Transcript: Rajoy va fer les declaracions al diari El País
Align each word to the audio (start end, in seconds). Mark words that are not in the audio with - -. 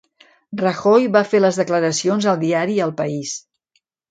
Rajoy 0.61 1.05
va 1.15 1.21
fer 1.33 1.41
les 1.45 1.59
declaracions 1.63 2.29
al 2.33 2.41
diari 2.45 2.81
El 2.89 2.95
País 3.05 3.37